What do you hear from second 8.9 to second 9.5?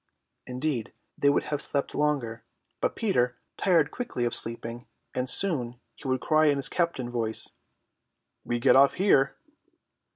here."